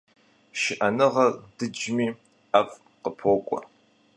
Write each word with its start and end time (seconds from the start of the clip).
Шыӏэныгъэр 0.59 1.31
дыджми, 1.57 2.07
ӏэфӏ 2.51 2.75
къыпокӏуэ. 3.01 3.59